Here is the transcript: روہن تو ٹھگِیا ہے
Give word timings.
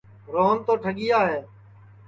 روہن 0.33 0.57
تو 0.65 0.73
ٹھگِیا 0.83 1.19
ہے 1.29 1.39